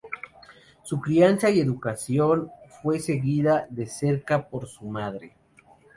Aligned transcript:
Su 0.81 0.99
crianza 0.99 1.51
y 1.51 1.57
su 1.57 1.61
educación 1.61 2.49
fue 2.81 2.99
seguida 2.99 3.67
de 3.69 3.85
cerca 3.85 4.47
por 4.49 4.65
su 4.67 4.85
madre. 4.85 5.35